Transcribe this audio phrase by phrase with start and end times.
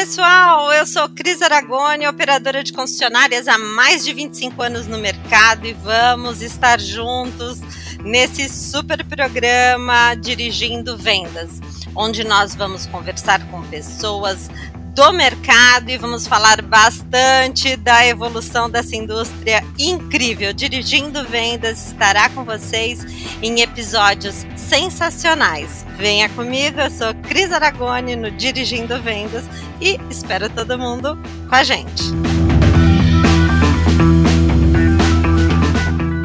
[0.00, 0.72] pessoal!
[0.72, 5.74] Eu sou Cris Aragoni, operadora de concessionárias há mais de 25 anos no mercado e
[5.74, 7.60] vamos estar juntos
[8.02, 11.60] nesse super programa Dirigindo Vendas,
[11.94, 14.48] onde nós vamos conversar com pessoas
[14.94, 20.52] do mercado e vamos falar bastante da evolução dessa indústria incrível.
[20.52, 23.00] Dirigindo Vendas estará com vocês
[23.40, 25.86] em episódios sensacionais.
[25.96, 29.44] Venha comigo, eu sou Cris Aragoni no Dirigindo Vendas
[29.80, 31.18] e espero todo mundo
[31.48, 32.02] com a gente.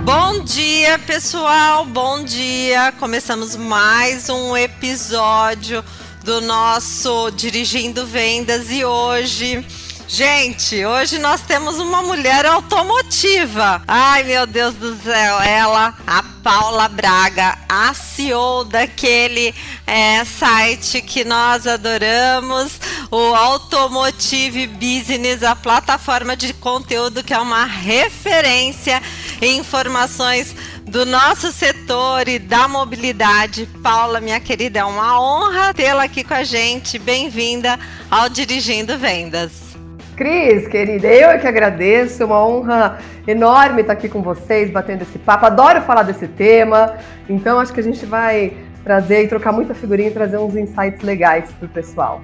[0.04, 1.86] Bom dia, pessoal.
[1.86, 2.92] Bom dia.
[3.00, 5.84] Começamos mais um episódio
[6.26, 9.64] do nosso Dirigindo Vendas e hoje.
[10.08, 13.84] Gente, hoje nós temos uma mulher automotiva.
[13.88, 19.54] Ai, meu Deus do céu, ela, a Paula Braga, a CEO daquele
[19.86, 22.80] é, site que nós adoramos,
[23.12, 29.02] o Automotive Business, a plataforma de conteúdo que é uma referência
[29.42, 30.56] em informações
[30.88, 33.68] do nosso setor e da mobilidade.
[33.82, 37.00] Paula, minha querida, é uma honra tê-la aqui com a gente.
[37.00, 39.76] Bem-vinda ao Dirigindo Vendas.
[40.16, 45.20] Cris, querida, eu é que agradeço, uma honra enorme estar aqui com vocês, batendo esse
[45.20, 45.46] papo.
[45.46, 46.96] Adoro falar desse tema,
[47.28, 51.02] então acho que a gente vai trazer e trocar muita figurinha e trazer uns insights
[51.02, 52.22] legais para o pessoal.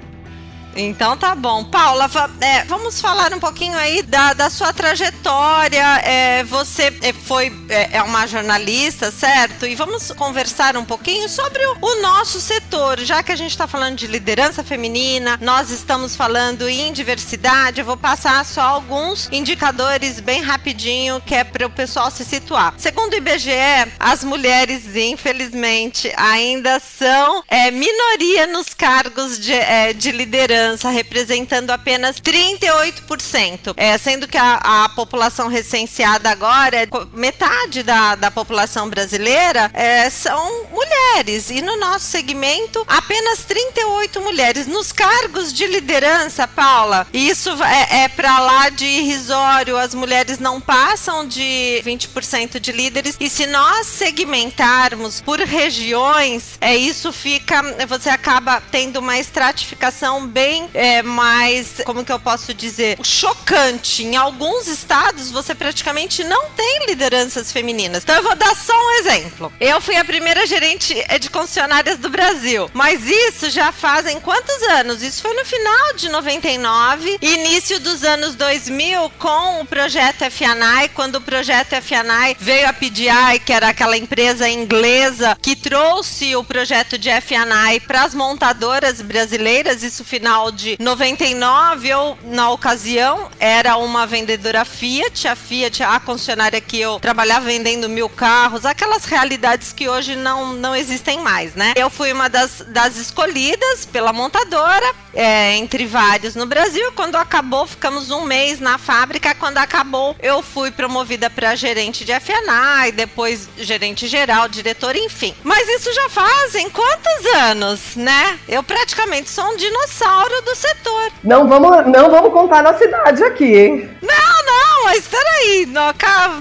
[0.76, 1.66] Então tá bom.
[1.66, 5.84] Paula, é, vamos falar um pouquinho aí da, da sua trajetória.
[6.04, 9.66] É, você é, foi é, é, uma jornalista, certo?
[9.66, 13.00] E vamos conversar um pouquinho sobre o, o nosso setor.
[13.00, 17.82] Já que a gente está falando de liderança feminina, nós estamos falando em diversidade.
[17.82, 22.74] Eu vou passar só alguns indicadores bem rapidinho, que é para o pessoal se situar.
[22.78, 23.52] Segundo o IBGE,
[24.00, 30.61] as mulheres, infelizmente, ainda são é, minoria nos cargos de, é, de liderança
[30.92, 38.90] representando apenas 38%, é, sendo que a, a população recenseada agora, metade da, da população
[38.90, 41.50] brasileira é, são mulheres.
[41.50, 44.68] E no nosso segmento, apenas 38 mulheres.
[44.68, 49.78] Nos cargos de liderança, Paula, isso é, é para lá de irrisório.
[49.78, 53.16] As mulheres não passam de 20% de líderes.
[53.20, 57.41] E se nós segmentarmos por regiões, é isso fica.
[57.88, 64.04] Você acaba tendo uma estratificação bem é, mais, como que eu posso dizer, chocante.
[64.04, 68.04] Em alguns estados, você praticamente não tem lideranças femininas.
[68.04, 69.52] Então eu vou dar só um exemplo.
[69.60, 74.62] Eu fui a primeira gerente é, de concessionárias do Brasil, mas isso já fazem quantos
[74.64, 75.02] anos?
[75.02, 81.16] Isso foi no final de 99, início dos anos 2000, com o projeto FNAI, quando
[81.16, 86.98] o projeto FNAI veio a PDI, que era aquela empresa inglesa que trouxe o projeto
[86.98, 87.10] de
[87.42, 94.64] FNAI para as montadoras brasileiras, isso final de 99, eu, na ocasião, era uma vendedora
[94.64, 100.16] Fiat, a Fiat, a concessionária que eu trabalhava vendendo mil carros, aquelas realidades que hoje
[100.16, 101.74] não, não existem mais, né?
[101.76, 106.92] Eu fui uma das, das escolhidas pela montadora, é, entre vários no Brasil.
[106.94, 109.36] Quando acabou, ficamos um mês na fábrica.
[109.36, 115.34] Quando acabou, eu fui promovida para gerente de FNA e depois gerente geral, diretor, enfim.
[115.44, 118.40] Mas isso já fazem quantos anos, né?
[118.48, 121.12] Eu praticamente sou um dinossauro do setor.
[121.24, 123.90] Não vamos, não vamos contar a nossa idade aqui, hein?
[124.02, 125.68] Não, não, mas peraí,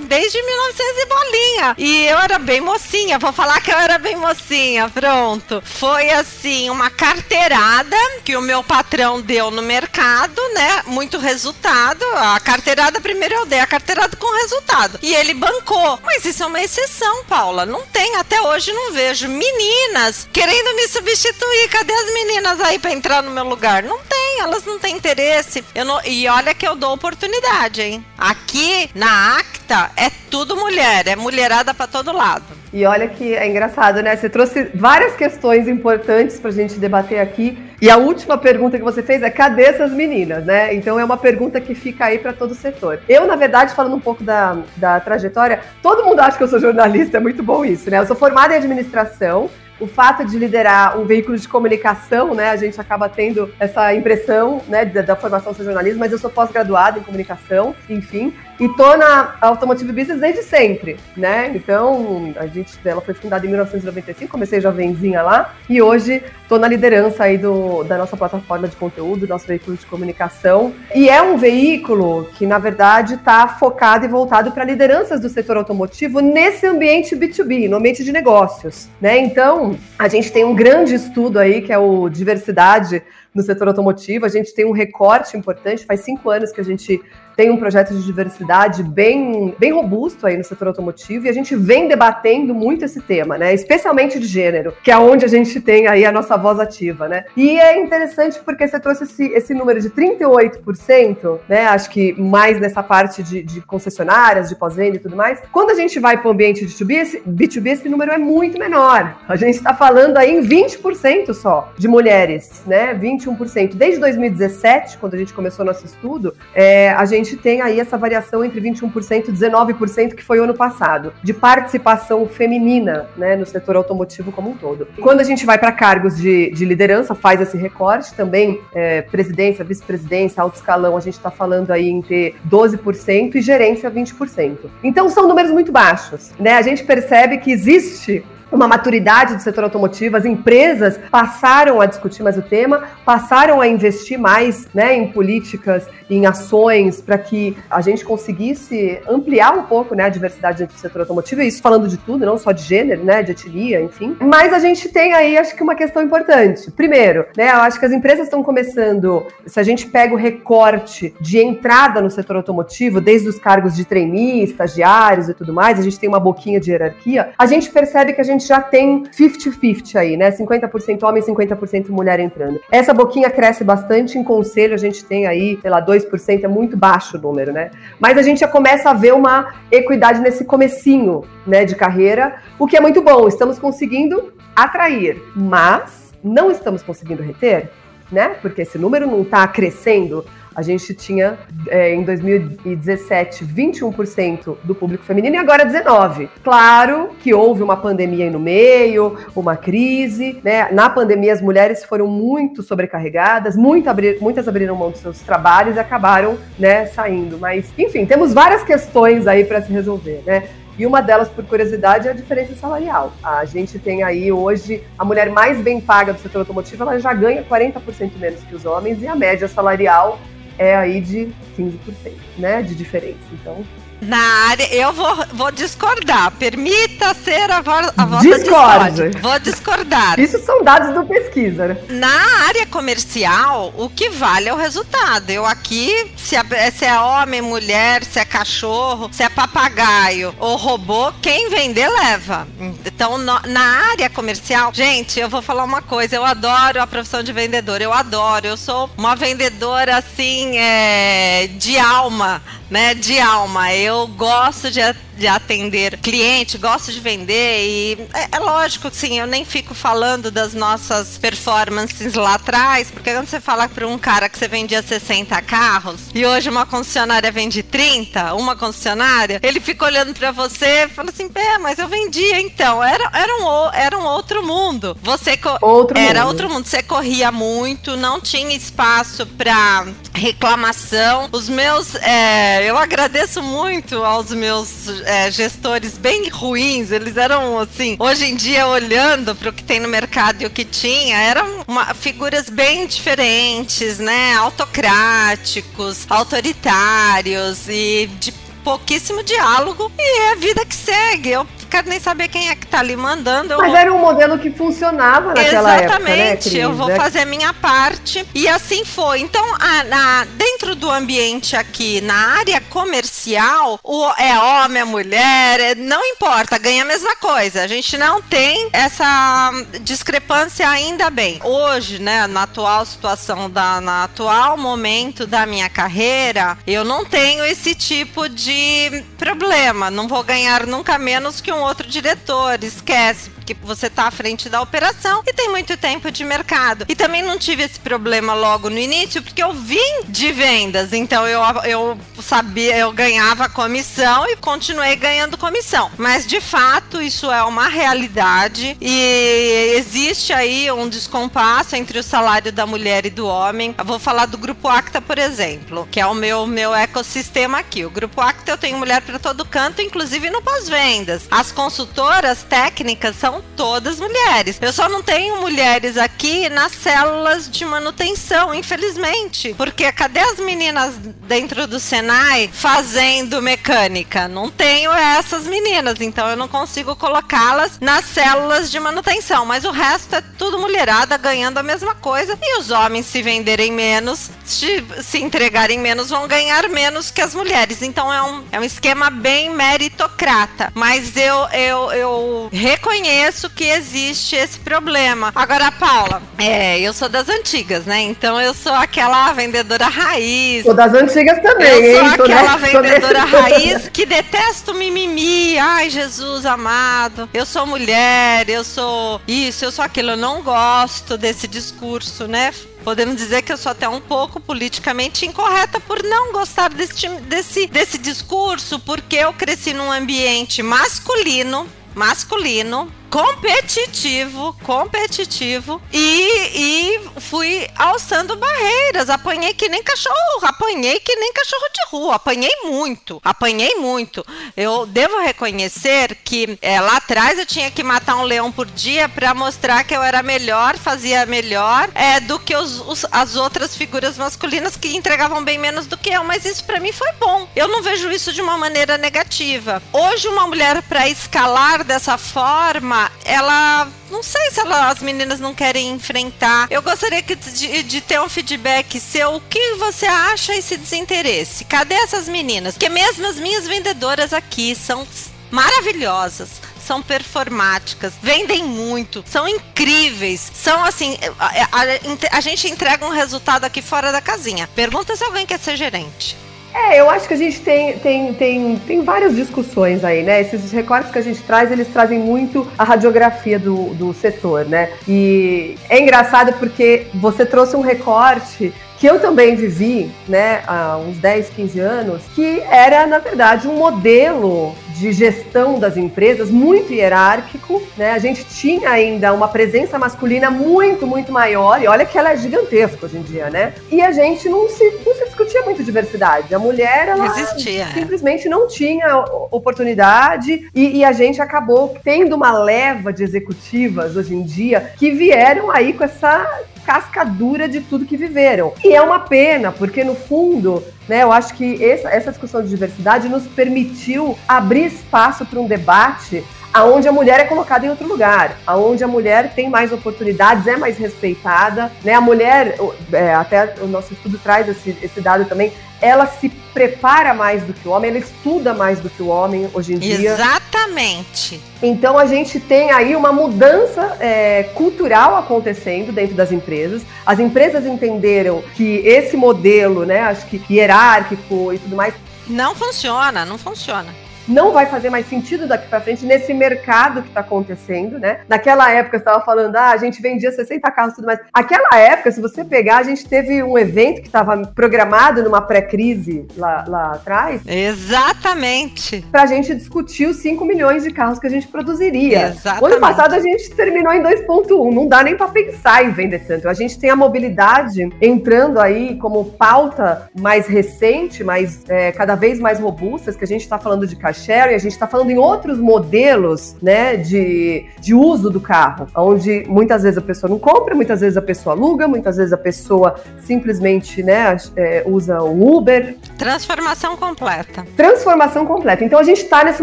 [0.06, 1.74] desde 1900 e bolinha.
[1.78, 5.62] E eu era bem mocinha, vou falar que eu era bem mocinha, pronto.
[5.64, 10.82] Foi assim, uma carteirada que o meu patrão deu no mercado, né?
[10.86, 12.04] Muito resultado.
[12.16, 14.98] A carteirada, primeiro eu dei a carteirada com resultado.
[15.02, 15.98] E ele bancou.
[16.04, 17.66] Mas isso é uma exceção, Paula.
[17.66, 21.68] Não tem, até hoje não vejo meninas querendo me substituir.
[21.68, 23.82] Cadê as meninas aí para entrar no meu lugar?
[23.82, 25.64] Não tem, elas não têm interesse.
[25.74, 28.04] Eu não, e olha que eu dou oportunidade, hein?
[28.30, 32.44] Aqui na Acta é tudo mulher, é mulherada para todo lado.
[32.72, 34.14] E olha que é engraçado, né?
[34.14, 37.58] Você trouxe várias questões importantes para a gente debater aqui.
[37.82, 40.72] E a última pergunta que você fez é: cadê essas meninas, né?
[40.72, 43.00] Então é uma pergunta que fica aí para todo o setor.
[43.08, 46.60] Eu, na verdade, falando um pouco da, da trajetória, todo mundo acha que eu sou
[46.60, 47.98] jornalista, é muito bom isso, né?
[47.98, 49.50] Eu sou formada em administração,
[49.80, 54.60] o fato de liderar um veículo de comunicação, né, a gente acaba tendo essa impressão,
[54.68, 58.94] né, da, da formação ser jornalismo, mas eu sou pós-graduada em comunicação, enfim, e tô
[58.94, 61.50] na Automotive Business desde sempre, né?
[61.54, 66.68] Então, a gente, ela foi fundada em 1995, comecei jovenzinha lá, e hoje tô na
[66.68, 70.74] liderança aí do, da nossa plataforma de conteúdo, nosso veículo de comunicação.
[70.94, 75.56] E é um veículo que, na verdade, está focado e voltado para lideranças do setor
[75.56, 79.18] automotivo nesse ambiente B2B, no ambiente de negócios, né?
[79.18, 83.02] Então, a gente tem um grande estudo aí, que é o Diversidade
[83.34, 84.26] no setor automotivo.
[84.26, 87.00] A gente tem um recorte importante, faz cinco anos que a gente
[87.36, 91.56] tem um projeto de diversidade bem, bem robusto aí no setor automotivo e a gente
[91.56, 93.54] vem debatendo muito esse tema, né?
[93.54, 97.24] Especialmente de gênero, que é onde a gente tem aí a nossa voz ativa, né?
[97.34, 101.66] E é interessante porque você trouxe esse, esse número de 38%, né?
[101.66, 105.40] Acho que mais nessa parte de, de concessionárias, de pós-venda e tudo mais.
[105.50, 108.58] Quando a gente vai para o ambiente de B2B esse, B2B, esse número é muito
[108.58, 109.16] menor.
[109.28, 112.94] A gente está falando aí em 20% só de mulheres, né?
[113.20, 113.74] 21%.
[113.74, 118.44] Desde 2017, quando a gente começou nosso estudo, é, a gente tem aí essa variação
[118.44, 123.76] entre 21% e 19%, que foi o ano passado, de participação feminina né, no setor
[123.76, 124.88] automotivo como um todo.
[125.00, 129.64] Quando a gente vai para cargos de, de, liderança, faz esse recorte, também é, presidência,
[129.64, 134.56] vice-presidência, alto escalão, a gente está falando aí em ter 12% e gerência 20%.
[134.82, 136.30] Então são números muito baixos.
[136.38, 136.54] Né?
[136.54, 142.22] A gente percebe que existe uma maturidade do setor automotivo, as empresas passaram a discutir
[142.22, 147.80] mais o tema, passaram a investir mais né, em políticas, em ações, para que a
[147.80, 151.96] gente conseguisse ampliar um pouco né, a diversidade dentro do setor automotivo, isso falando de
[151.96, 154.16] tudo, não só de gênero, né, de etnia, enfim.
[154.20, 156.70] Mas a gente tem aí, acho que uma questão importante.
[156.70, 161.14] Primeiro, né, eu acho que as empresas estão começando, se a gente pega o recorte
[161.20, 165.82] de entrada no setor automotivo, desde os cargos de trainee, estagiários e tudo mais, a
[165.82, 169.04] gente tem uma boquinha de hierarquia, a gente percebe que a gente gente já tem
[169.04, 170.30] 50-50 aí, né?
[170.30, 172.58] 50% homem, 50% mulher entrando.
[172.70, 176.76] Essa boquinha cresce bastante em conselho, a gente tem aí, sei lá, 2%, é muito
[176.76, 177.70] baixo o número, né?
[178.00, 182.66] Mas a gente já começa a ver uma equidade nesse comecinho, né, de carreira, o
[182.66, 183.28] que é muito bom.
[183.28, 187.70] Estamos conseguindo atrair, mas não estamos conseguindo reter,
[188.10, 188.36] né?
[188.40, 190.24] Porque esse número não está crescendo
[190.60, 196.28] a gente tinha é, em 2017 21% do público feminino e agora 19%.
[196.44, 200.68] Claro que houve uma pandemia aí no meio, uma crise, né?
[200.70, 203.88] Na pandemia as mulheres foram muito sobrecarregadas, muito
[204.20, 207.38] muitas abriram mão dos seus trabalhos e acabaram, né, saindo.
[207.38, 210.44] Mas, enfim, temos várias questões aí para se resolver, né?
[210.78, 213.12] E uma delas, por curiosidade, é a diferença salarial.
[213.22, 217.12] A gente tem aí hoje a mulher mais bem paga do setor automotivo, ela já
[217.12, 220.18] ganha 40% menos que os homens, e a média salarial
[220.60, 223.18] é aí de 15%, né, de diferença.
[223.32, 223.64] Então,
[224.00, 226.30] na área, eu vou, vou discordar.
[226.32, 229.10] Permita ser a, vo a vossa discórdia.
[229.20, 230.18] Vou discordar.
[230.18, 231.76] Isso são dados do pesquisa, né?
[231.88, 235.30] Na área comercial, o que vale é o resultado.
[235.30, 240.56] Eu aqui, se é, se é homem, mulher, se é cachorro, se é papagaio ou
[240.56, 242.48] robô, quem vender leva.
[242.84, 246.16] Então, no, na área comercial, gente, eu vou falar uma coisa.
[246.16, 247.82] Eu adoro a profissão de vendedor.
[247.82, 248.46] Eu adoro.
[248.46, 253.74] Eu sou uma vendedora assim, é, de alma né, de alma.
[253.74, 259.18] Eu gosto de de atender cliente, gosto de vender e é, é lógico que sim,
[259.18, 263.98] eu nem fico falando das nossas performances lá atrás, porque quando você fala para um
[263.98, 269.60] cara que você vendia 60 carros e hoje uma concessionária vende 30, uma concessionária, ele
[269.60, 272.82] fica olhando para você e fala assim, é, mas eu vendia então.
[272.82, 274.96] Era, era, um, era um outro mundo.
[275.02, 276.28] Você outro era mundo.
[276.28, 276.66] outro mundo.
[276.66, 281.28] Você corria muito, não tinha espaço para reclamação.
[281.32, 287.96] Os meus, é, eu agradeço muito aos meus é, gestores bem ruins, eles eram assim,
[287.98, 291.64] hoje em dia olhando para o que tem no mercado e o que tinha, eram
[291.66, 294.34] uma, figuras bem diferentes, né?
[294.36, 298.30] Autocráticos, autoritários e de
[298.62, 301.30] pouquíssimo diálogo e é a vida que segue.
[301.30, 303.56] Eu quero nem saber quem é que tá ali mandando.
[303.56, 306.54] Mas era um modelo que funcionava naquela Exatamente, época, né, Cris?
[306.54, 308.26] eu vou fazer a minha parte.
[308.34, 309.20] E assim foi.
[309.20, 315.60] Então, a, na, dentro do ambiente aqui, na área comercial, o, é homem, é mulher,
[315.60, 317.62] é, não importa, ganha a mesma coisa.
[317.62, 321.40] A gente não tem essa discrepância ainda bem.
[321.44, 327.44] Hoje, né, na atual situação, da, na atual momento da minha carreira, eu não tenho
[327.44, 329.90] esse tipo de problema.
[329.90, 334.60] Não vou ganhar nunca menos que um outro diretor, esquece você está à frente da
[334.60, 336.84] operação e tem muito tempo de mercado.
[336.88, 341.26] E também não tive esse problema logo no início, porque eu vim de vendas, então
[341.26, 345.90] eu, eu sabia, eu ganhava comissão e continuei ganhando comissão.
[345.96, 352.52] Mas de fato, isso é uma realidade e existe aí um descompasso entre o salário
[352.52, 353.74] da mulher e do homem.
[353.78, 357.84] Eu vou falar do grupo Acta, por exemplo, que é o meu meu ecossistema aqui.
[357.84, 361.26] O grupo Acta eu tenho mulher para todo canto, inclusive no pós-vendas.
[361.30, 364.58] As consultoras técnicas são todas mulheres.
[364.60, 369.54] Eu só não tenho mulheres aqui nas células de manutenção, infelizmente.
[369.54, 374.28] Porque cadê as meninas dentro do Senai fazendo mecânica?
[374.28, 379.44] Não tenho essas meninas, então eu não consigo colocá-las nas células de manutenção.
[379.46, 382.38] Mas o resto é tudo mulherada ganhando a mesma coisa.
[382.40, 387.34] E os homens, se venderem menos, se, se entregarem menos, vão ganhar menos que as
[387.34, 387.82] mulheres.
[387.82, 390.72] Então é um, é um esquema bem meritocrata.
[390.74, 395.30] Mas eu, eu, eu reconheço que existe esse problema.
[395.34, 398.00] Agora, Paula, é, eu sou das antigas, né?
[398.00, 400.64] Então eu sou aquela vendedora raiz.
[400.64, 402.14] Sou das antigas também, eu sou hein?
[402.14, 405.58] aquela vendedora raiz que detesto mimimi.
[405.58, 407.28] Ai, Jesus amado.
[407.32, 410.10] Eu sou mulher, eu sou isso, eu sou aquilo.
[410.10, 412.52] Eu não gosto desse discurso, né?
[412.82, 417.66] Podemos dizer que eu sou até um pouco politicamente incorreta por não gostar desse, desse,
[417.66, 428.36] desse discurso, porque eu cresci num ambiente masculino, masculino, competitivo, competitivo e, e fui alçando
[428.36, 429.10] barreiras.
[429.10, 434.24] Apanhei que nem cachorro, apanhei que nem cachorro de rua, apanhei muito, apanhei muito.
[434.56, 439.08] Eu devo reconhecer que é, lá atrás eu tinha que matar um leão por dia
[439.08, 443.76] para mostrar que eu era melhor, fazia melhor é, do que os, os, as outras
[443.76, 446.22] figuras masculinas que entregavam bem menos do que eu.
[446.22, 447.48] Mas isso para mim foi bom.
[447.56, 449.82] Eu não vejo isso de uma maneira negativa.
[449.92, 455.54] Hoje uma mulher para escalar dessa forma ela não sei se ela, as meninas não
[455.54, 456.66] querem enfrentar.
[456.70, 459.36] Eu gostaria que, de, de, ter um feedback seu.
[459.36, 461.64] O que você acha esse desinteresse?
[461.64, 462.74] Cadê essas meninas?
[462.74, 465.06] Porque mesmo as minhas vendedoras aqui são
[465.50, 473.10] maravilhosas são performáticas, vendem muito, são incríveis, são assim, a, a, a, gente entrega um
[473.10, 474.68] resultado aqui fora da casinha.
[474.74, 476.36] Pergunta se alguém quer ser gerente.
[476.72, 480.40] É, eu acho que a gente tem, tem, tem, tem várias discussões aí, né?
[480.40, 484.90] Esses recortes que a gente traz, eles trazem muito a radiografia do, do setor, né?
[485.06, 491.16] E é engraçado porque você trouxe um recorte que eu também vivi, né, há uns
[491.16, 497.82] 10, 15 anos, que era, na verdade, um modelo de gestão das empresas muito hierárquico,
[497.96, 498.12] né?
[498.12, 502.36] A gente tinha ainda uma presença masculina muito, muito maior, e olha que ela é
[502.36, 503.72] gigantesca hoje em dia, né?
[503.90, 506.54] E a gente não se, não se discutia muito diversidade.
[506.54, 507.86] A mulher, ela Existia, é.
[507.94, 514.34] simplesmente não tinha oportunidade, e, e a gente acabou tendo uma leva de executivas hoje
[514.34, 518.72] em dia que vieram aí com essa cascadura de tudo que viveram.
[518.84, 522.68] E é uma pena, porque no fundo, né, eu acho que essa, essa discussão de
[522.68, 526.42] diversidade nos permitiu abrir espaço para um debate
[526.74, 530.76] aonde a mulher é colocada em outro lugar, aonde a mulher tem mais oportunidades, é
[530.76, 532.14] mais respeitada, né?
[532.14, 532.76] A mulher,
[533.12, 537.72] é, até o nosso estudo traz esse, esse dado também, ela se prepara mais do
[537.72, 540.32] que o homem, ela estuda mais do que o homem hoje em dia.
[540.32, 541.60] Exatamente.
[541.82, 547.02] Então a gente tem aí uma mudança é, cultural acontecendo dentro das empresas.
[547.26, 552.14] As empresas entenderam que esse modelo, né, acho que hierárquico e tudo mais,
[552.46, 557.28] não funciona, não funciona não vai fazer mais sentido daqui para frente nesse mercado que
[557.28, 558.40] está acontecendo, né?
[558.48, 561.38] Naquela época você estava falando, ah, a gente vendia 60 carros e tudo mais.
[561.54, 566.46] Aquela época, se você pegar, a gente teve um evento que estava programado numa pré-crise
[566.56, 567.62] lá, lá atrás.
[567.64, 569.24] Exatamente.
[569.30, 572.48] Para a gente discutir os 5 milhões de carros que a gente produziria.
[572.48, 572.82] Exatamente.
[572.82, 576.40] O ano passado a gente terminou em 2.1, não dá nem para pensar em vender
[576.40, 576.68] tanto.
[576.68, 582.58] A gente tem a mobilidade entrando aí como pauta mais recente, mais é, cada vez
[582.58, 585.38] mais robustas, que a gente está falando de caixa sharing, a gente está falando em
[585.38, 590.94] outros modelos né, de, de uso do carro, onde muitas vezes a pessoa não compra,
[590.94, 596.16] muitas vezes a pessoa aluga, muitas vezes a pessoa simplesmente né, é, usa o Uber.
[596.38, 597.86] Transformação completa.
[597.96, 599.04] Transformação completa.
[599.04, 599.82] Então a gente está nesse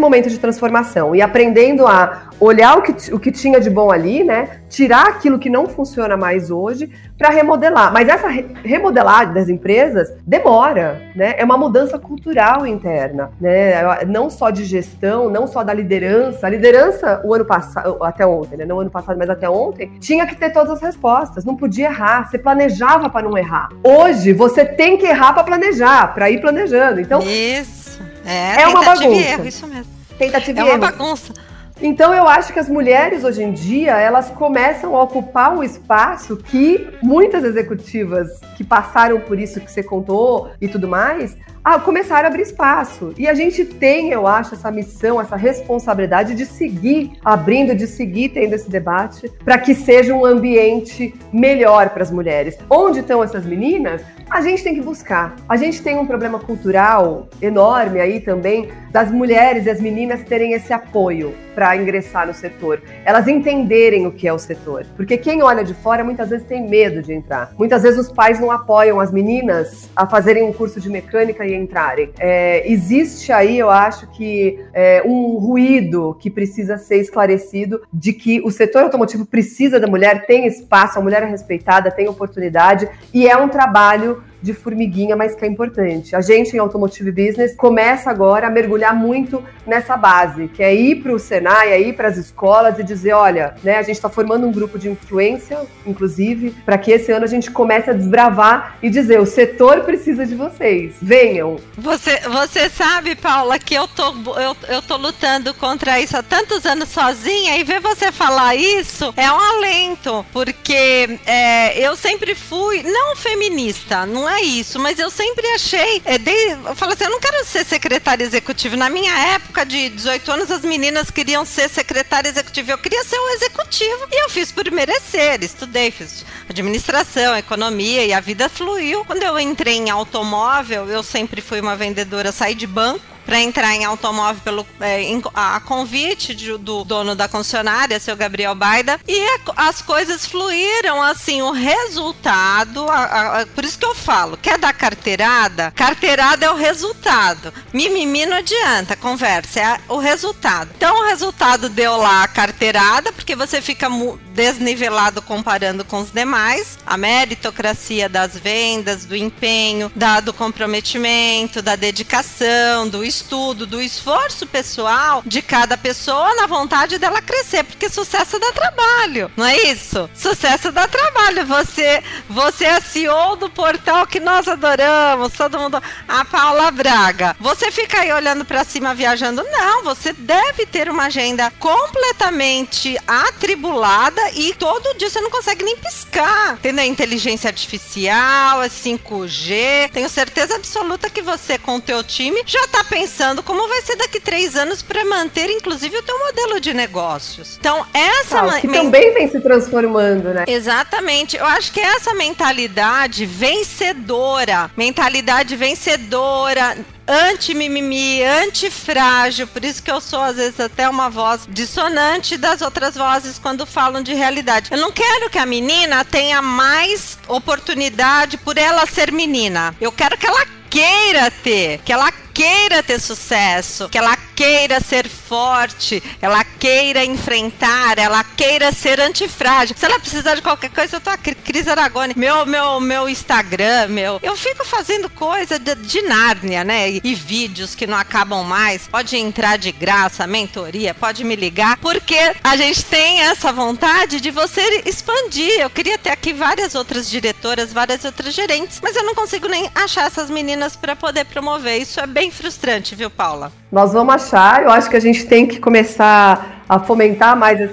[0.00, 4.22] momento de transformação e aprendendo a olhar o que, o que tinha de bom ali,
[4.22, 4.60] né?
[4.68, 7.92] Tirar aquilo que não funciona mais hoje para remodelar.
[7.92, 11.34] Mas essa re remodelagem das empresas demora, né?
[11.36, 14.04] É uma mudança cultural interna, né?
[14.06, 16.46] Não só de gestão, não só da liderança.
[16.46, 18.64] A liderança, o ano passado, até ontem, né?
[18.64, 21.44] Não ano passado, mas até ontem, tinha que ter todas as respostas.
[21.44, 22.30] Não podia errar.
[22.30, 23.70] Você planejava para não errar.
[23.82, 27.00] Hoje, você tem que errar para planejar, para ir planejando.
[27.00, 28.00] Então, isso.
[28.24, 29.20] É, é uma bagunça.
[29.20, 29.92] Erro, isso mesmo.
[30.16, 30.70] Tentativa é erro.
[30.70, 31.32] uma bagunça.
[31.80, 36.36] Então eu acho que as mulheres hoje em dia, elas começam a ocupar um espaço
[36.36, 41.36] que muitas executivas que passaram por isso que você contou e tudo mais,
[41.70, 43.12] ah, começaram a abrir espaço.
[43.18, 48.30] E a gente tem, eu acho, essa missão, essa responsabilidade de seguir abrindo, de seguir
[48.30, 52.56] tendo esse debate, para que seja um ambiente melhor para as mulheres.
[52.70, 54.00] Onde estão essas meninas?
[54.30, 55.36] A gente tem que buscar.
[55.46, 60.54] A gente tem um problema cultural enorme aí também das mulheres e as meninas terem
[60.54, 64.86] esse apoio para ingressar no setor, elas entenderem o que é o setor.
[64.96, 67.50] Porque quem olha de fora muitas vezes tem medo de entrar.
[67.58, 71.54] Muitas vezes os pais não apoiam as meninas a fazerem um curso de mecânica e
[71.58, 72.10] entrarem.
[72.18, 78.40] É, existe aí, eu acho que, é, um ruído que precisa ser esclarecido de que
[78.40, 83.28] o setor automotivo precisa da mulher, tem espaço, a mulher é respeitada, tem oportunidade e
[83.28, 86.14] é um trabalho de formiguinha, mas que é importante.
[86.14, 91.02] A gente em Automotive Business começa agora a mergulhar muito nessa base, que é ir
[91.02, 94.08] para o Senai, é ir para as escolas e dizer, olha, né, a gente está
[94.08, 98.76] formando um grupo de influência, inclusive, para que esse ano a gente comece a desbravar
[98.82, 101.56] e dizer, o setor precisa de vocês, venham.
[101.76, 106.64] Você, você sabe, Paula, que eu tô, eu, eu tô lutando contra isso há tantos
[106.64, 112.82] anos sozinha e ver você falar isso é um alento, porque é, eu sempre fui,
[112.82, 116.02] não feminista, não é isso, mas eu sempre achei.
[116.04, 118.76] É, de, eu falo assim, eu não quero ser secretária executiva.
[118.76, 122.72] Na minha época de 18 anos, as meninas queriam ser secretária executiva.
[122.72, 124.08] Eu queria ser o executivo.
[124.10, 125.42] E eu fiz por merecer.
[125.42, 129.04] Estudei, fiz administração, economia e a vida fluiu.
[129.04, 133.74] Quando eu entrei em automóvel, eu sempre fui uma vendedora, saí de banco para entrar
[133.74, 138.98] em automóvel pelo é, em, a convite de, do dono da concessionária, seu Gabriel Baida,
[139.06, 144.38] e a, as coisas fluíram assim, o resultado, a, a, por isso que eu falo,
[144.38, 145.70] quer dar carteirada?
[145.72, 147.52] Carteirada é o resultado.
[147.70, 150.70] Mimimi não adianta, conversa, é o resultado.
[150.74, 153.90] Então o resultado deu lá a carteirada, porque você fica
[154.38, 161.74] desnivelado comparando com os demais, a meritocracia das vendas, do empenho, da, do comprometimento, da
[161.74, 168.38] dedicação, do estudo, do esforço pessoal de cada pessoa na vontade dela crescer, porque sucesso
[168.38, 170.08] dá trabalho, não é isso?
[170.14, 171.44] Sucesso dá trabalho.
[171.44, 175.82] Você, você é CEO do portal que nós adoramos, todo mundo.
[176.06, 177.34] A Paula Braga.
[177.40, 179.42] Você fica aí olhando para cima viajando?
[179.50, 185.76] Não, você deve ter uma agenda completamente atribulada e todo dia você não consegue nem
[185.76, 186.54] piscar.
[186.54, 186.84] Entendeu?
[186.84, 189.90] Inteligência artificial, 5G.
[189.92, 193.80] Tenho certeza absoluta que você, com o teu time, já tá pensando pensando como vai
[193.82, 197.56] ser daqui três anos para manter, inclusive, o teu modelo de negócios.
[197.58, 198.40] Então, essa...
[198.40, 200.44] Ah, que também vem se transformando, né?
[200.46, 201.36] Exatamente.
[201.36, 206.76] Eu acho que essa mentalidade vencedora, mentalidade vencedora,
[207.08, 212.94] anti-mimimi, anti-frágil, por isso que eu sou às vezes até uma voz dissonante das outras
[212.94, 214.70] vozes quando falam de realidade.
[214.70, 219.74] Eu não quero que a menina tenha mais oportunidade por ela ser menina.
[219.80, 225.08] Eu quero que ela queira ter, que ela queira ter sucesso, que ela queira ser
[225.08, 229.74] forte, ela queira enfrentar, ela queira ser antifrágil.
[229.76, 233.88] Se ela precisar de qualquer coisa, eu tô aqui, Cris Aragoni, meu, meu, meu Instagram,
[233.88, 234.20] meu.
[234.22, 236.88] Eu fico fazendo coisa de, de Nárnia, né?
[236.88, 238.86] E, e, vídeos que não acabam mais.
[238.86, 244.30] Pode entrar de graça, mentoria, pode me ligar, porque a gente tem essa vontade de
[244.30, 245.50] você expandir.
[245.58, 249.68] Eu queria ter aqui várias outras diretoras, várias outras gerentes, mas eu não consigo nem
[249.74, 251.82] achar essas meninas para poder promover.
[251.82, 253.52] Isso é bem frustrante, viu, Paula?
[253.70, 257.70] Nós vamos achar, eu acho que a gente tem que começar a fomentar mais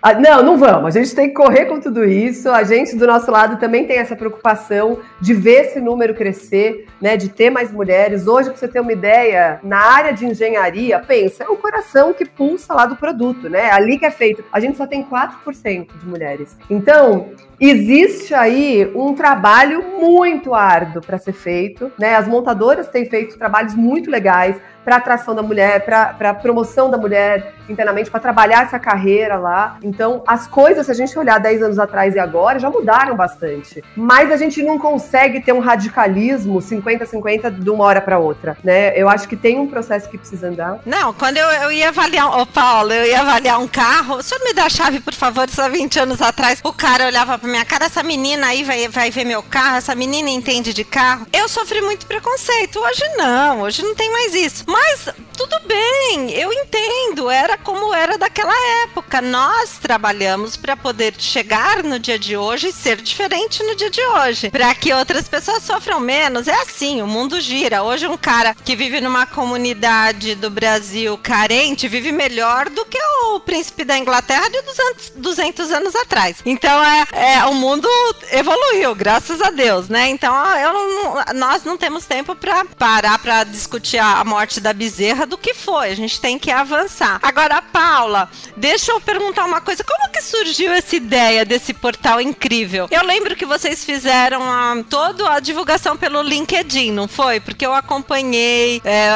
[0.00, 0.96] Ah, não, não vamos.
[0.96, 2.50] A gente tem que correr com tudo isso.
[2.50, 7.16] A gente, do nosso lado, também tem essa preocupação de ver esse número crescer, né?
[7.16, 8.26] De ter mais mulheres.
[8.26, 12.24] Hoje, para você ter uma ideia, na área de engenharia, pensa, é o coração que
[12.24, 13.70] pulsa lá do produto, né?
[13.70, 14.44] Ali que é feito.
[14.52, 16.56] A gente só tem 4% de mulheres.
[16.68, 22.16] Então, existe aí um trabalho muito árduo para ser feito, né?
[22.16, 27.54] As montadoras têm feito trabalhos muito legais para atração da mulher, para promoção da mulher
[27.68, 29.78] internamente, para trabalhar essa carreira lá.
[29.82, 33.82] Então, as coisas, se a gente olhar 10 anos atrás e agora, já mudaram bastante.
[33.96, 38.92] Mas a gente não consegue ter um radicalismo 50-50 de uma hora para outra, né?
[38.98, 40.80] Eu acho que tem um processo que precisa andar.
[40.84, 44.42] Não, quando eu, eu ia avaliar, ô Paulo, eu ia avaliar um carro, o senhor
[44.44, 47.64] me dá a chave, por favor, só 20 anos atrás, o cara olhava pra minha
[47.64, 51.26] cara, essa menina aí vai, vai ver meu carro, essa menina entende de carro.
[51.32, 52.78] Eu sofri muito preconceito.
[52.78, 54.64] Hoje não, hoje não tem mais isso.
[54.72, 55.06] Mas
[55.36, 58.54] tudo bem, eu entendo, era como era daquela
[58.84, 59.20] época.
[59.20, 64.00] Nós trabalhamos para poder chegar no dia de hoje e ser diferente no dia de
[64.00, 66.48] hoje, para que outras pessoas sofram menos.
[66.48, 67.82] É assim, o mundo gira.
[67.82, 73.40] Hoje um cara que vive numa comunidade do Brasil carente vive melhor do que o
[73.40, 76.38] príncipe da Inglaterra de 200, 200 anos atrás.
[76.46, 77.88] Então é, é o mundo
[78.30, 80.08] evoluiu, graças a Deus, né?
[80.08, 85.36] Então eu nós não temos tempo para parar para discutir a morte da bezerra do
[85.36, 85.90] que foi.
[85.90, 87.18] A gente tem que avançar.
[87.22, 89.84] Agora, Paula, deixa eu perguntar uma coisa.
[89.84, 92.88] Como que surgiu essa ideia desse portal incrível?
[92.90, 97.40] Eu lembro que vocês fizeram a, toda a divulgação pelo LinkedIn, não foi?
[97.40, 99.10] Porque eu acompanhei, é,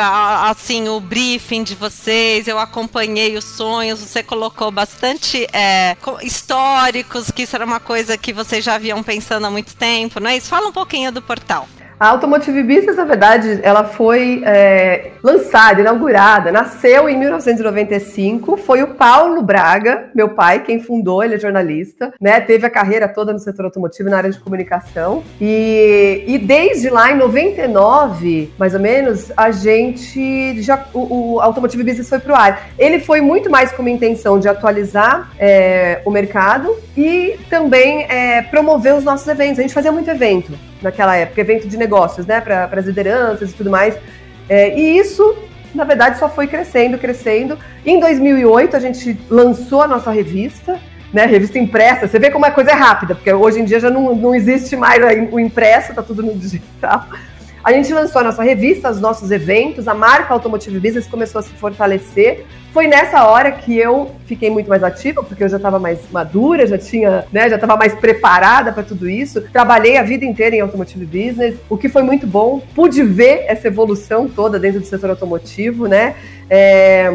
[0.50, 7.42] assim, o briefing de vocês, eu acompanhei os sonhos, você colocou bastante é, históricos, que
[7.42, 10.48] isso era uma coisa que vocês já haviam pensando há muito tempo, não é isso?
[10.48, 11.68] Fala um pouquinho do portal.
[11.98, 18.59] A Automotive Business, na verdade, ela foi é, lançada, inaugurada, nasceu em 1995.
[18.59, 22.38] Foi o Paulo Braga, meu pai, quem fundou, ele é jornalista, né?
[22.38, 25.24] Teve a carreira toda no setor automotivo, na área de comunicação.
[25.40, 30.85] E, e desde lá, em 99, mais ou menos, a gente já.
[30.92, 32.68] O, o Automotive Business foi para o ar.
[32.78, 38.42] Ele foi muito mais com uma intenção de atualizar é, o mercado e também é,
[38.42, 39.59] promover os nossos eventos.
[39.61, 40.52] A gente fazia muito evento
[40.87, 43.96] naquela época, evento de negócios, né, para as lideranças e tudo mais.
[44.49, 45.37] É, e isso,
[45.75, 47.59] na verdade, só foi crescendo, crescendo.
[47.85, 50.79] Em 2008, a gente lançou a nossa revista,
[51.12, 52.07] né, revista impressa.
[52.07, 54.77] Você vê como a coisa é rápida, porque hoje em dia já não, não existe
[54.77, 57.07] mais o impresso, tá tudo no digital.
[57.64, 61.42] A gente lançou a nossa revista, os nossos eventos, a marca Automotive Business começou a
[61.42, 62.46] se fortalecer.
[62.77, 66.67] Foi nessa hora que eu fiquei muito mais ativa, porque eu já estava mais madura,
[66.67, 69.41] já tinha, né, já estava mais preparada para tudo isso.
[69.51, 72.61] Trabalhei a vida inteira em Automotive Business, o que foi muito bom.
[72.75, 76.17] Pude ver essa evolução toda dentro do setor automotivo, né?
[76.51, 77.07] É...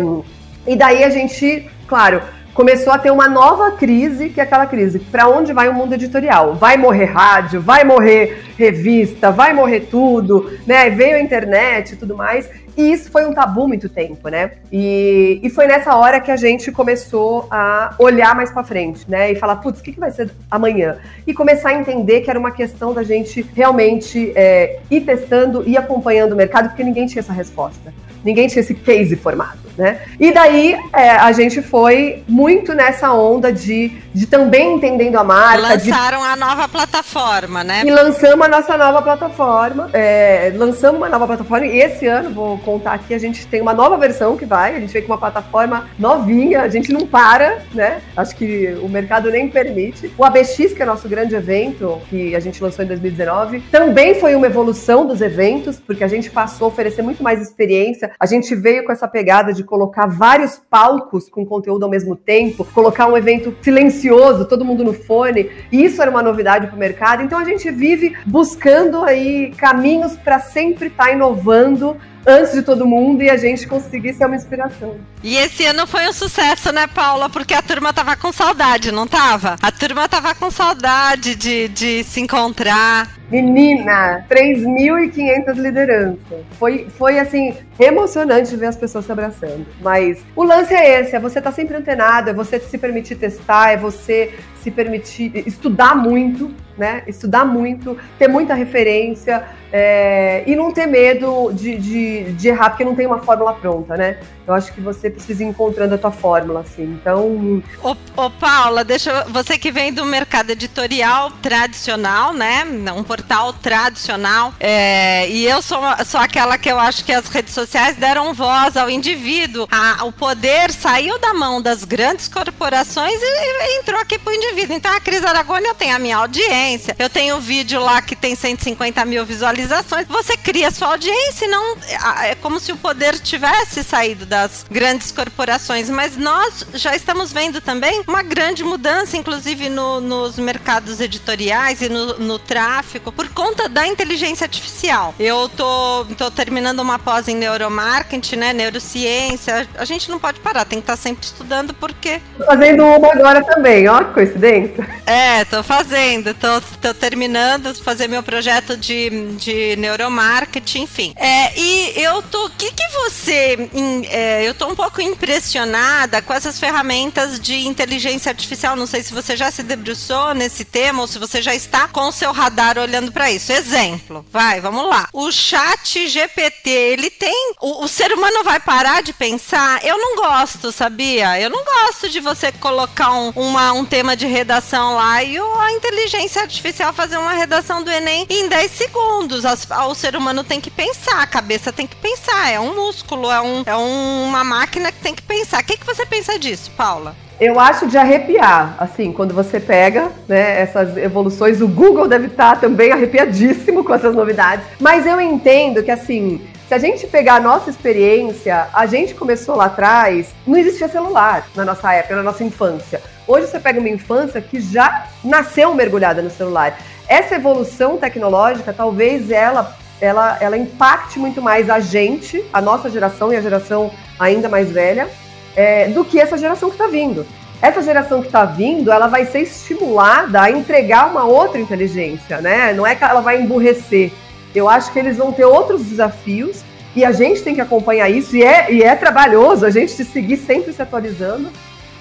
[0.66, 2.24] E daí a gente, claro,
[2.56, 5.94] começou a ter uma nova crise, que é aquela crise, para onde vai o mundo
[5.94, 6.56] editorial?
[6.56, 10.90] Vai morrer rádio, vai morrer revista, vai morrer tudo, né?
[10.90, 12.50] Veio a internet e tudo mais.
[12.78, 14.52] E isso foi um tabu muito tempo, né?
[14.72, 19.32] E, e foi nessa hora que a gente começou a olhar mais para frente, né?
[19.32, 20.98] E falar, putz, o que, que vai ser amanhã?
[21.26, 25.78] E começar a entender que era uma questão da gente realmente é, ir testando e
[25.78, 27.94] acompanhando o mercado, porque ninguém tinha essa resposta.
[28.24, 30.02] Ninguém tinha esse case formado, né?
[30.20, 35.62] E daí é, a gente foi muito nessa onda de, de também entendendo a marca.
[35.62, 36.28] Lançaram de...
[36.28, 37.84] a nova plataforma, né?
[37.86, 39.90] E lançamos a nossa nova plataforma.
[39.94, 43.74] É, lançamos uma nova plataforma e esse ano, vou contar aqui, a gente tem uma
[43.74, 44.76] nova versão que vai.
[44.76, 48.02] A gente veio com uma plataforma novinha, a gente não para, né?
[48.16, 50.12] Acho que o mercado nem permite.
[50.18, 54.36] O ABX, que é nosso grande evento, que a gente lançou em 2019, também foi
[54.36, 58.54] uma evolução dos eventos, porque a gente passou a oferecer muito mais experiência a gente
[58.56, 63.18] veio com essa pegada de colocar vários palcos com conteúdo ao mesmo tempo, colocar um
[63.18, 65.50] evento silencioso, todo mundo no fone.
[65.72, 67.24] E isso era uma novidade para o mercado.
[67.24, 72.86] Então a gente vive buscando aí caminhos para sempre estar tá inovando antes de todo
[72.86, 74.96] mundo e a gente conseguir ser uma inspiração.
[75.24, 77.30] E esse ano foi um sucesso, né, Paula?
[77.30, 79.56] Porque a turma tava com saudade, não tava?
[79.62, 83.10] A turma tava com saudade de, de se encontrar.
[83.30, 86.18] Menina, 3.500 lideranças.
[86.60, 89.66] Foi, foi assim, emocionante ver as pessoas se abraçando.
[89.80, 93.16] Mas o lance é esse: é você estar tá sempre antenado, é você se permitir
[93.16, 97.04] testar, é você se permitir estudar muito, né?
[97.08, 102.84] Estudar muito, ter muita referência é, e não ter medo de, de, de, errar, porque
[102.84, 104.18] não tem uma fórmula pronta, né?
[104.46, 106.84] Eu acho que você precisa ir encontrando a tua fórmula, assim.
[106.84, 107.64] Então.
[107.82, 112.66] Ô, ô Paula, deixa você que vem do mercado editorial tradicional, né?
[112.96, 114.54] Um portal tradicional.
[114.60, 118.76] É, e eu sou, sou aquela que eu acho que as redes sociais deram voz
[118.76, 119.68] ao indivíduo.
[119.72, 124.76] A, o poder saiu da mão das grandes corporações e, e entrou aqui pro indivíduo.
[124.76, 126.61] Então a Cris Aragoni, eu tenho a minha audiência.
[127.00, 130.06] Eu tenho um vídeo lá que tem 150 mil visualizações.
[130.08, 131.78] Você cria sua audiência e não.
[132.24, 137.62] É como se o poder tivesse saído das grandes corporações, mas nós já estamos vendo
[137.62, 143.70] também uma grande mudança, inclusive no, nos mercados editoriais e no, no, tráfego, por conta
[143.70, 145.16] da inteligência artificial.
[145.20, 149.68] Eu tô, tô terminando uma pós em neuromarketing, né, neurociência.
[149.78, 152.22] A gente não pode parar, tem que estar sempre estudando porque...
[152.38, 154.88] Tô fazendo uma agora também, ó que coincidência.
[155.06, 161.14] É, tô fazendo, tô, tô terminando de fazer meu projeto de, de neuromarketing, enfim.
[161.16, 162.46] É, e eu tô.
[162.46, 163.70] O que, que você.
[164.10, 168.76] é, eu tô um pouco impressionada com essas ferramentas de inteligência artificial.
[168.76, 172.08] Não sei se você já se debruçou nesse tema ou se você já está com
[172.08, 173.52] o seu radar olhando para isso.
[173.52, 175.08] Exemplo, vai, vamos lá.
[175.14, 177.54] O chat GPT, ele tem.
[177.62, 179.84] O, o ser humano vai parar de pensar?
[179.86, 181.40] Eu não gosto, sabia?
[181.40, 185.72] Eu não gosto de você colocar um, uma, um tema de redação lá e a
[185.72, 189.46] inteligência artificial fazer uma redação do Enem em 10 segundos.
[189.46, 192.52] As, o ser humano tem que pensar, a cabeça tem que pensar.
[192.52, 195.62] É um músculo, é, um, é um, uma máquina que tem que pensar.
[195.62, 197.16] O que, que você pensa disso, Paula?
[197.40, 201.60] Eu acho de arrepiar, assim, quando você pega né, essas evoluções.
[201.60, 204.64] O Google deve estar também arrepiadíssimo com essas novidades.
[204.80, 206.40] Mas eu entendo que, assim,
[206.72, 211.46] se a gente pegar a nossa experiência, a gente começou lá atrás, não existia celular
[211.54, 213.02] na nossa época, na nossa infância.
[213.28, 216.80] Hoje você pega uma infância que já nasceu mergulhada no celular.
[217.10, 223.34] Essa evolução tecnológica, talvez ela, ela, ela impacte muito mais a gente, a nossa geração
[223.34, 225.10] e a geração ainda mais velha,
[225.58, 227.28] é, do que essa geração que está vindo.
[227.62, 232.72] Essa geração que está vindo, ela vai ser estimulada a entregar uma outra inteligência, né?
[232.72, 234.14] Não é que ela vai emburrecer.
[234.54, 236.64] Eu acho que eles vão ter outros desafios
[236.96, 240.38] e a gente tem que acompanhar isso e é, e é trabalhoso a gente seguir
[240.38, 241.50] sempre se atualizando.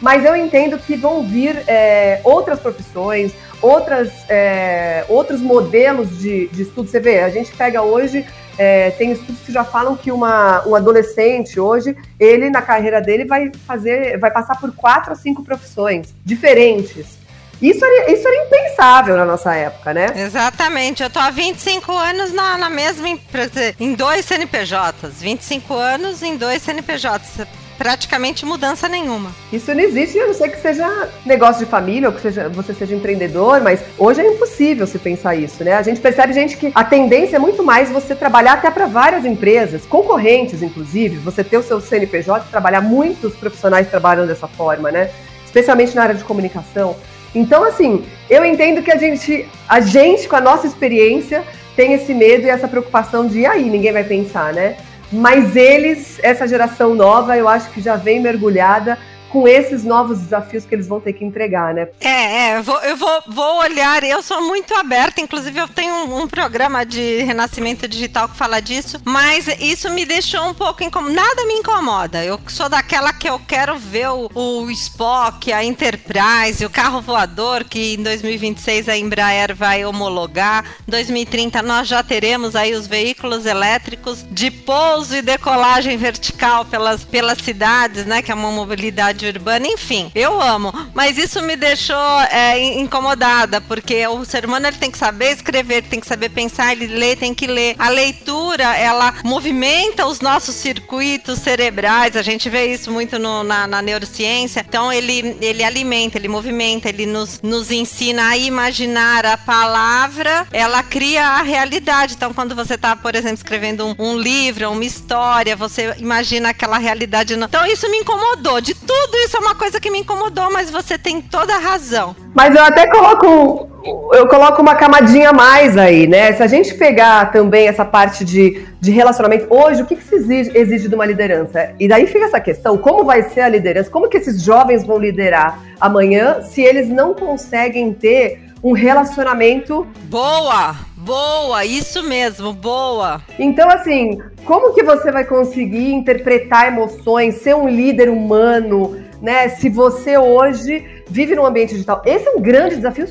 [0.00, 6.62] Mas eu entendo que vão vir é, outras profissões, outras, é, outros modelos de, de
[6.62, 6.88] estudo.
[6.88, 8.24] Você vê, a gente pega hoje
[8.60, 13.24] é, tem estudos que já falam que uma, um adolescente hoje, ele na carreira dele
[13.24, 17.18] vai fazer, vai passar por quatro a cinco profissões diferentes.
[17.61, 20.07] Isso era, isso era impensável na nossa época, né?
[20.16, 21.03] Exatamente.
[21.03, 25.20] Eu tô há 25 anos na, na mesma empresa, em dois CNPJs.
[25.20, 27.46] 25 anos em dois CNPJs
[27.81, 29.31] praticamente mudança nenhuma.
[29.51, 32.75] Isso não existe, a não ser que seja negócio de família ou que seja, você
[32.75, 35.73] seja empreendedor, mas hoje é impossível se pensar isso, né?
[35.73, 39.25] A gente percebe, gente, que a tendência é muito mais você trabalhar até para várias
[39.25, 45.11] empresas, concorrentes, inclusive, você ter o seu CNPJ, trabalhar, muitos profissionais trabalham dessa forma, né?
[45.46, 46.94] Especialmente na área de comunicação.
[47.34, 51.44] Então, assim, eu entendo que a gente, a gente, com a nossa experiência,
[51.76, 54.76] tem esse medo e essa preocupação de, e aí, ninguém vai pensar, né?
[55.12, 58.98] Mas eles, essa geração nova, eu acho que já vem mergulhada
[59.30, 61.88] com esses novos desafios que eles vão ter que entregar, né?
[62.00, 65.94] É, é eu, vou, eu vou, vou olhar, eu sou muito aberta, inclusive eu tenho
[65.94, 70.82] um, um, programa de renascimento digital que fala disso, mas isso me deixou um pouco
[70.82, 75.64] incomodada, nada me incomoda, eu sou daquela que eu quero ver o, o Spock, a
[75.64, 82.56] Enterprise, o carro voador, que em 2026 a Embraer vai homologar, 2030 nós já teremos
[82.56, 88.34] aí os veículos elétricos de pouso e decolagem vertical pelas, pelas cidades, né, que é
[88.34, 90.72] uma mobilidade urbana, enfim, eu amo.
[90.94, 95.83] Mas isso me deixou é, incomodada, porque o ser humano ele tem que saber escrever,
[95.83, 97.74] tem que saber pensar, ele lê, tem que ler.
[97.78, 103.66] A leitura, ela movimenta os nossos circuitos cerebrais, a gente vê isso muito no, na,
[103.66, 104.64] na, neurociência.
[104.66, 110.83] Então, ele, ele alimenta, ele movimenta, ele nos, nos ensina a imaginar a palavra, ela
[110.83, 112.14] cria a realidade.
[112.14, 116.78] Então, quando você está, por exemplo, escrevendo um, um livro, uma história, você imagina aquela
[116.78, 117.35] realidade.
[117.35, 120.70] Então, isso me incomodou de tudo tudo isso é uma coisa que me incomodou, mas
[120.70, 122.14] você tem toda a razão.
[122.33, 123.68] Mas eu até coloco
[124.12, 126.33] eu coloco uma camadinha mais aí, né?
[126.35, 130.14] Se a gente pegar também essa parte de, de relacionamento, hoje, o que, que se
[130.14, 131.73] exige, exige de uma liderança?
[131.81, 133.90] E daí fica essa questão: como vai ser a liderança?
[133.90, 139.87] Como que esses jovens vão liderar amanhã se eles não conseguem ter um relacionamento.
[140.05, 140.77] Boa!
[141.00, 143.22] Boa, isso mesmo, boa.
[143.38, 149.48] Então, assim, como que você vai conseguir interpretar emoções, ser um líder humano, né?
[149.48, 152.02] Se você hoje vive num ambiente digital.
[152.04, 153.06] Esse é um grande desafio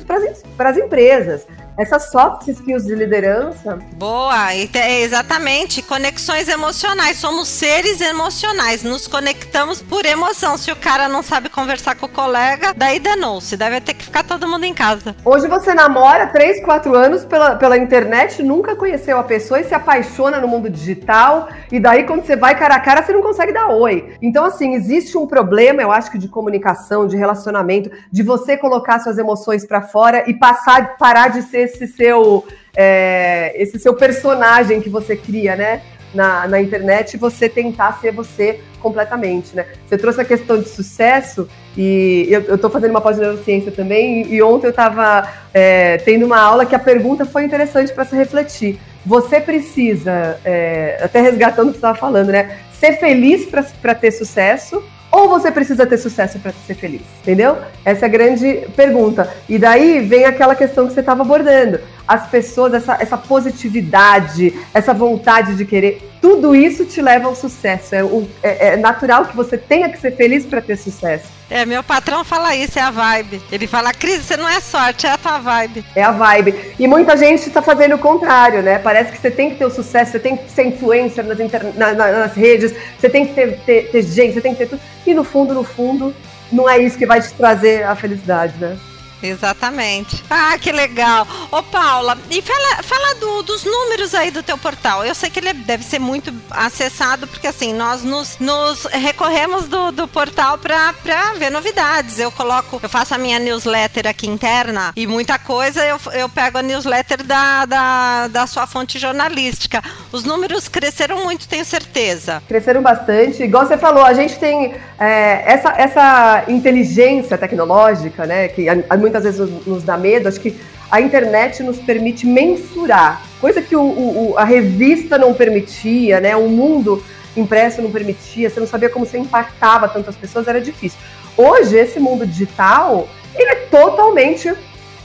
[0.56, 1.46] para as empresas
[1.80, 3.78] essas soft skills de liderança.
[3.94, 5.80] Boa, exatamente.
[5.80, 7.16] Conexões emocionais.
[7.16, 8.82] Somos seres emocionais.
[8.82, 10.58] Nos conectamos por emoção.
[10.58, 13.56] Se o cara não sabe conversar com o colega, daí danou-se.
[13.56, 15.16] Deve ter que ficar todo mundo em casa.
[15.24, 19.74] Hoje você namora 3, 4 anos pela, pela internet, nunca conheceu a pessoa e se
[19.74, 21.48] apaixona no mundo digital.
[21.72, 24.16] E daí, quando você vai cara a cara, você não consegue dar oi.
[24.20, 29.00] Então, assim, existe um problema, eu acho que de comunicação, de relacionamento, de você colocar
[29.00, 32.44] suas emoções para fora e passar, parar de ser esse seu,
[32.76, 35.82] é, esse seu personagem que você cria, né?
[36.12, 39.66] Na, na internet você tentar ser você completamente, né?
[39.86, 44.66] Você trouxe a questão de sucesso e eu, estou fazendo uma pós-neurociência também e, ontem
[44.66, 48.80] eu estava é, tendo uma aula que a pergunta foi interessante para se refletir.
[49.06, 52.58] Você precisa, é, até resgatando o que você estava falando, né?
[52.72, 53.46] Ser feliz
[53.80, 57.02] para ter sucesso ou você precisa ter sucesso para ser feliz?
[57.22, 57.58] Entendeu?
[57.84, 59.28] Essa é a grande pergunta.
[59.48, 61.80] E daí vem aquela questão que você estava abordando.
[62.06, 67.94] As pessoas, essa, essa positividade, essa vontade de querer, tudo isso te leva ao sucesso.
[67.94, 68.02] É,
[68.42, 71.39] é, é natural que você tenha que ser feliz para ter sucesso.
[71.50, 73.42] É, meu patrão fala isso, é a vibe.
[73.50, 75.84] Ele fala, Cris, você não é sorte, é a tua vibe.
[75.96, 76.54] É a vibe.
[76.78, 78.78] E muita gente está fazendo o contrário, né?
[78.78, 81.76] Parece que você tem que ter o sucesso, você tem que ser influencer nas, inter...
[81.76, 84.68] na, na, nas redes, você tem que ter, ter, ter gente, você tem que ter
[84.68, 84.80] tudo.
[85.04, 86.14] E no fundo, no fundo,
[86.52, 88.78] não é isso que vai te trazer a felicidade, né?
[89.22, 90.22] Exatamente.
[90.30, 91.26] Ah, que legal.
[91.50, 95.04] Ô, Paula, e fala, fala do, dos números aí do teu portal.
[95.04, 99.92] Eu sei que ele deve ser muito acessado, porque assim, nós nos, nos recorremos do,
[99.92, 100.92] do portal para
[101.38, 102.18] ver novidades.
[102.18, 106.58] Eu coloco, eu faço a minha newsletter aqui interna e muita coisa eu, eu pego
[106.58, 109.82] a newsletter da, da, da sua fonte jornalística.
[110.12, 112.42] Os números cresceram muito, tenho certeza.
[112.48, 113.42] Cresceram bastante.
[113.42, 118.66] Igual você falou, a gente tem é, essa, essa inteligência tecnológica, né, que
[119.10, 120.56] muitas vezes nos, dá medo, acho que
[120.90, 126.36] a internet nos permite mensurar, coisa que o, o, a revista não permitia, né?
[126.36, 127.02] O mundo
[127.36, 130.98] impresso não permitia, você não sabia como você impactava tantas pessoas, era difícil.
[131.36, 134.52] Hoje, esse mundo digital, ele é totalmente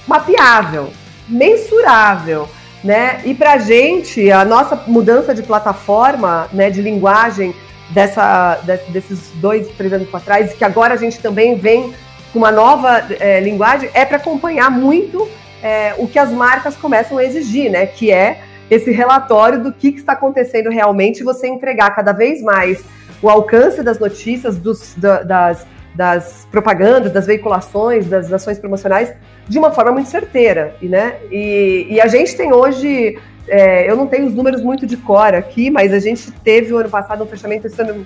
[0.07, 0.89] mapeável,
[1.27, 2.49] mensurável,
[2.83, 3.21] né?
[3.23, 7.55] E pra gente, a nossa mudança de plataforma, né, de linguagem
[7.89, 11.93] dessa, desses dois, três anos para trás, que agora a gente também vem
[12.37, 15.27] uma nova é, linguagem, é para acompanhar muito
[15.61, 17.85] é, o que as marcas começam a exigir, né?
[17.85, 22.83] Que é esse relatório do que, que está acontecendo realmente, você entregar cada vez mais
[23.21, 29.13] o alcance das notícias, dos, da, das, das propagandas, das veiculações, das ações promocionais,
[29.47, 30.75] de uma forma muito certeira.
[30.81, 31.15] E, né?
[31.31, 33.17] e, e a gente tem hoje,
[33.47, 36.77] é, eu não tenho os números muito de cor aqui, mas a gente teve o
[36.77, 38.05] ano passado um fechamento, se não,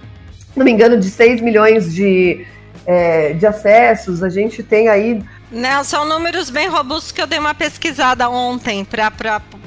[0.55, 2.45] não me engano, de 6 milhões de,
[2.85, 5.23] é, de acessos, a gente tem aí.
[5.51, 9.09] Não, são números bem robustos que eu dei uma pesquisada ontem para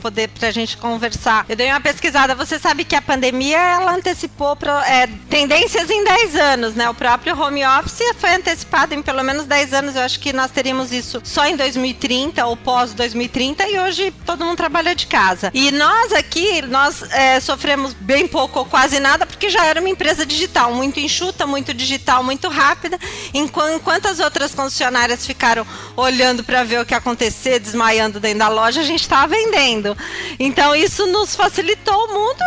[0.01, 1.45] poder para a gente conversar.
[1.49, 2.35] Eu dei uma pesquisada.
[2.35, 6.89] Você sabe que a pandemia ela antecipou é, tendências em 10 anos, né?
[6.89, 9.97] O próprio home office foi antecipado em pelo menos 10 anos.
[9.97, 14.45] Eu acho que nós teríamos isso só em 2030 ou pós 2030 e hoje todo
[14.45, 15.51] mundo trabalha de casa.
[15.53, 19.89] E nós aqui, nós é, sofremos bem pouco ou quase nada porque já era uma
[19.89, 22.99] empresa digital, muito enxuta, muito digital, muito rápida.
[23.35, 25.67] Enquanto as outras concessionárias ficaram
[25.97, 29.97] olhando para ver o que acontecer, desmaiando dentro da loja, a gente estava vendendo.
[30.39, 32.43] Então isso nos facilitou muito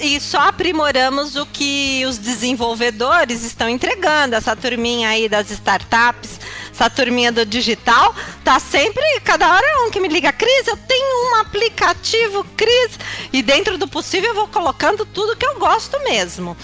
[0.00, 4.34] e, e, só aprimoramos o que os desenvolvedores estão entregando.
[4.34, 6.40] Essa turminha aí das startups,
[6.72, 10.76] essa turminha do digital, tá sempre, cada hora é um que me liga, Cris, eu
[10.76, 12.98] tenho um aplicativo, Cris,
[13.32, 16.56] e dentro do possível eu vou colocando tudo que eu gosto mesmo.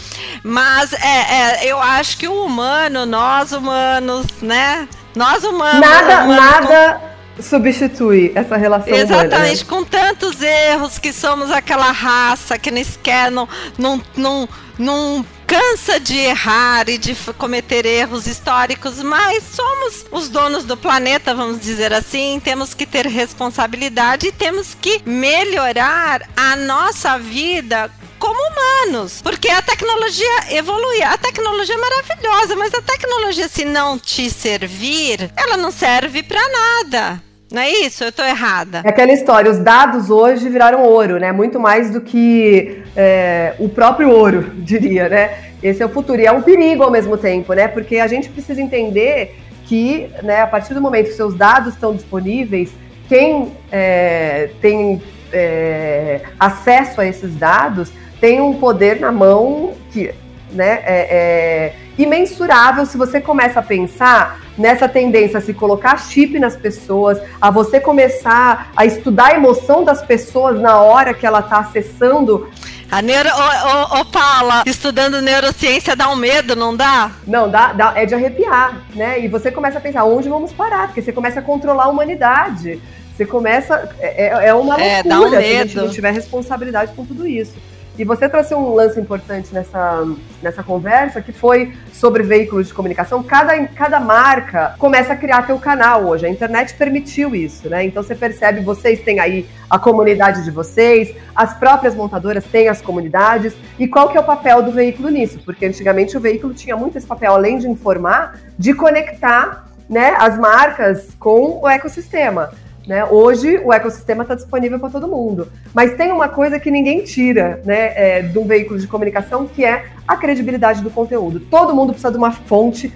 [0.42, 4.88] Mas é, é eu acho que o humano, nós humanos, né?
[5.14, 5.80] Nós humanos.
[5.80, 7.08] Nada, humanos, nada
[7.40, 9.56] substitui essa relação Exatamente, humana, né?
[9.68, 15.98] com tantos erros que somos aquela raça que não quer, não, não, não, não cansa
[15.98, 21.92] de errar e de cometer erros históricos, mas somos os donos do planeta, vamos dizer
[21.92, 29.48] assim, temos que ter responsabilidade e temos que melhorar a nossa vida como humanos, porque
[29.48, 31.02] a tecnologia evolui.
[31.02, 36.40] A tecnologia é maravilhosa, mas a tecnologia se não te servir, ela não serve para
[36.48, 37.22] nada.
[37.50, 38.04] Não é isso?
[38.04, 38.82] Eu estou errada.
[38.84, 41.32] É aquela história, os dados hoje viraram ouro, né?
[41.32, 45.44] Muito mais do que é, o próprio ouro, diria, né?
[45.62, 46.20] Esse é o futuro.
[46.20, 47.66] E é um perigo ao mesmo tempo, né?
[47.66, 51.94] Porque a gente precisa entender que, né, a partir do momento que seus dados estão
[51.94, 52.70] disponíveis,
[53.08, 55.02] quem é, tem
[55.32, 60.14] é, acesso a esses dados tem um poder na mão que
[60.50, 66.38] né, é, é imensurável se você começa a pensar nessa tendência a se colocar chip
[66.38, 71.40] nas pessoas, a você começar a estudar a emoção das pessoas na hora que ela
[71.40, 72.48] está acessando.
[72.90, 73.28] A neuro.
[73.28, 77.10] Ô, ô, ô, Paula, estudando neurociência dá um medo, não dá?
[77.26, 79.20] Não, dá, dá, é de arrepiar, né?
[79.20, 80.86] E você começa a pensar, onde vamos parar?
[80.86, 82.80] Porque você começa a controlar a humanidade.
[83.14, 83.94] Você começa.
[83.98, 85.42] É, é, é uma loucura é, dá um medo.
[85.42, 87.54] se a gente não tiver responsabilidade com tudo isso.
[87.98, 90.06] E você trouxe um lance importante nessa,
[90.40, 93.24] nessa conversa, que foi sobre veículos de comunicação.
[93.24, 96.24] Cada, cada marca começa a criar teu canal hoje.
[96.24, 97.84] A internet permitiu isso, né?
[97.84, 102.80] Então você percebe, vocês têm aí a comunidade de vocês, as próprias montadoras têm as
[102.80, 103.52] comunidades.
[103.76, 105.40] E qual que é o papel do veículo nisso?
[105.44, 110.38] Porque antigamente o veículo tinha muito esse papel, além de informar, de conectar né, as
[110.38, 112.50] marcas com o ecossistema.
[112.88, 113.04] Né?
[113.04, 117.60] Hoje o ecossistema está disponível para todo mundo, mas tem uma coisa que ninguém tira
[117.62, 121.38] né, é, de um veículo de comunicação, que é a credibilidade do conteúdo.
[121.38, 122.90] Todo mundo precisa de uma fonte,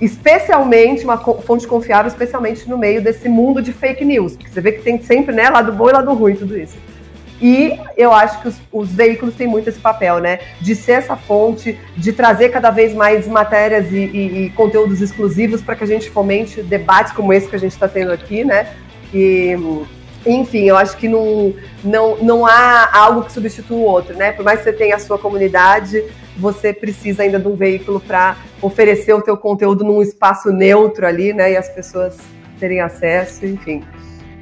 [0.00, 4.36] especialmente uma fonte confiável, especialmente no meio desse mundo de fake news.
[4.36, 6.76] Você vê que tem sempre né, lado bom e lado ruim tudo isso.
[7.40, 10.38] E eu acho que os, os, veículos têm muito esse papel, né?
[10.58, 15.60] De ser essa fonte, de trazer cada vez mais matérias e, e, e conteúdos exclusivos
[15.60, 18.66] para que a gente fomente debates como esse que a gente está tendo aqui, né?
[20.26, 24.32] Enfim, eu acho que não, não, não há algo que substitua o outro, né?
[24.32, 26.02] Por mais que você tenha a sua comunidade,
[26.36, 31.32] você precisa ainda de um veículo para oferecer o teu conteúdo num espaço neutro ali,
[31.32, 31.52] né?
[31.52, 32.18] E as pessoas
[32.58, 33.84] terem acesso, enfim.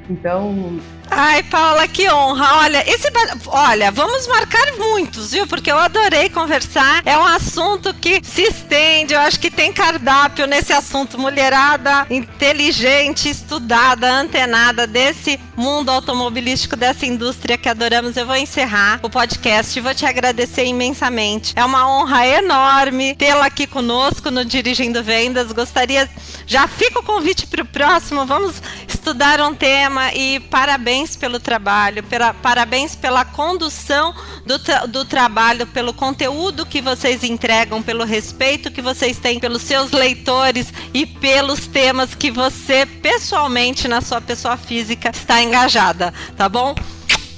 [0.09, 2.57] Então, Ai, Paula, que honra.
[2.57, 3.09] Olha, esse
[3.47, 5.47] olha, vamos marcar muitos, viu?
[5.47, 7.01] Porque eu adorei conversar.
[7.05, 9.13] É um assunto que se estende.
[9.13, 11.17] Eu acho que tem cardápio nesse assunto.
[11.17, 18.17] Mulherada inteligente, estudada, antenada desse mundo automobilístico, dessa indústria que adoramos.
[18.17, 21.53] Eu vou encerrar o podcast e vou te agradecer imensamente.
[21.55, 25.51] É uma honra enorme tê-la aqui conosco no Dirigindo Vendas.
[25.51, 26.09] Gostaria,
[26.45, 28.25] já fica o convite para o próximo.
[28.25, 28.61] Vamos
[29.05, 34.13] estudar um tema e parabéns parabéns pelo trabalho, pela, parabéns pela condução
[34.45, 39.61] do, tra do trabalho, pelo conteúdo que vocês entregam, pelo respeito que vocês têm pelos
[39.61, 46.47] seus leitores e pelos temas que você, pessoalmente, na sua pessoa física, está engajada, tá
[46.47, 46.75] bom?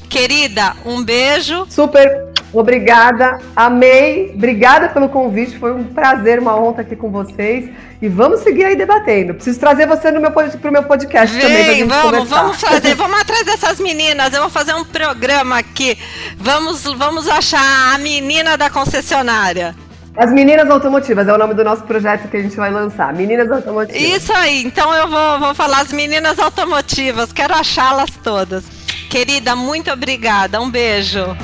[0.10, 1.66] Querida, um beijo.
[1.70, 4.32] Super obrigada, amei.
[4.36, 7.70] Obrigada pelo convite, foi um prazer, uma honra aqui com vocês.
[8.02, 9.34] E vamos seguir aí debatendo.
[9.34, 11.64] Preciso trazer você no meu, pro meu podcast Vem, também.
[11.64, 12.42] Pra gente vamos, conversar.
[12.42, 12.94] vamos fazer.
[12.96, 14.34] vamos atrás dessas meninas.
[14.34, 15.98] Eu vou fazer um programa aqui.
[16.38, 19.76] Vamos, vamos achar a menina da concessionária.
[20.16, 23.14] As Meninas Automotivas é o nome do nosso projeto que a gente vai lançar.
[23.14, 24.02] Meninas Automotivas.
[24.02, 24.64] Isso aí.
[24.64, 27.32] Então eu vou, vou falar as Meninas Automotivas.
[27.32, 28.64] Quero achá-las todas.
[29.12, 30.60] Querida, muito obrigada.
[30.60, 31.38] Um beijo.